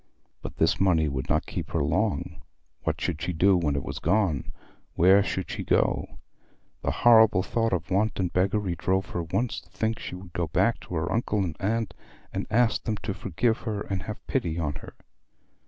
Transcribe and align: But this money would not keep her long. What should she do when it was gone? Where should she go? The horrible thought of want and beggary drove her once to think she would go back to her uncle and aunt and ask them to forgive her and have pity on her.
But 0.41 0.57
this 0.57 0.79
money 0.79 1.07
would 1.07 1.29
not 1.29 1.45
keep 1.45 1.69
her 1.73 1.83
long. 1.83 2.41
What 2.85 2.99
should 2.99 3.21
she 3.21 3.33
do 3.33 3.55
when 3.55 3.75
it 3.75 3.83
was 3.83 3.99
gone? 3.99 4.51
Where 4.95 5.21
should 5.21 5.51
she 5.51 5.63
go? 5.63 6.17
The 6.81 6.89
horrible 6.89 7.43
thought 7.43 7.71
of 7.71 7.91
want 7.91 8.19
and 8.19 8.33
beggary 8.33 8.73
drove 8.75 9.09
her 9.09 9.21
once 9.21 9.61
to 9.61 9.69
think 9.69 9.99
she 9.99 10.15
would 10.15 10.33
go 10.33 10.47
back 10.47 10.79
to 10.79 10.95
her 10.95 11.11
uncle 11.11 11.43
and 11.43 11.55
aunt 11.59 11.93
and 12.33 12.47
ask 12.49 12.83
them 12.85 12.97
to 13.03 13.13
forgive 13.13 13.59
her 13.59 13.81
and 13.81 14.01
have 14.01 14.25
pity 14.25 14.57
on 14.57 14.73
her. 14.77 14.95